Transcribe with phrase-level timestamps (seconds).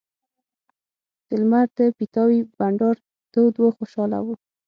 [1.27, 2.95] د لمر د پیتاوي بنډار
[3.33, 4.35] تود و خوشاله وو.